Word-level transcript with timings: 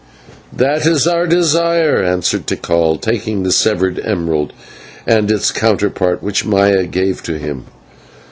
"That 0.51 0.87
is 0.87 1.05
our 1.05 1.27
desire," 1.27 2.01
answered 2.03 2.47
Tikal, 2.47 2.97
taking 2.99 3.43
the 3.43 3.51
severed 3.51 3.99
emerald 4.03 4.51
and 5.05 5.29
its 5.29 5.51
counterpart 5.51 6.23
which 6.23 6.43
Maya 6.43 6.85
gave 6.87 7.21
to 7.21 7.37
him. 7.37 7.65